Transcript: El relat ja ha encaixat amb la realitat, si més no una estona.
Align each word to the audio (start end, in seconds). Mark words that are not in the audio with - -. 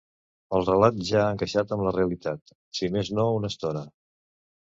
El 0.59 0.63
relat 0.69 0.95
ja 1.09 1.19
ha 1.23 1.33
encaixat 1.33 1.73
amb 1.75 1.85
la 1.89 1.91
realitat, 1.97 2.55
si 2.79 2.89
més 2.97 3.11
no 3.19 3.27
una 3.35 3.51
estona. 3.55 3.85